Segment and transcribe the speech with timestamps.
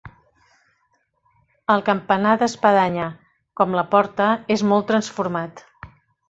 [1.73, 3.05] El campanar d'espadanya,
[3.61, 5.65] com la porta, és molt transformat.